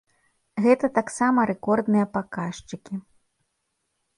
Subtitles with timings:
[0.65, 2.95] Гэта таксама рэкордныя паказчыкі.